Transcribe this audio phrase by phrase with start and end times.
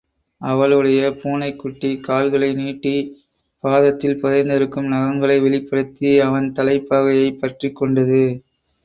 [0.41, 3.11] அவளுடைய பூனைக்குட்டி கால்களை நீட்டிப்
[3.63, 8.23] பாதத்தில் புதைந்திருக்கும் நகங்களை வெளிப்படுத்தி அவன் தலைப் பாகையைப் பற்றிக் கொண்டது.